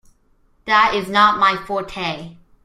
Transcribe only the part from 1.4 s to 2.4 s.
forte.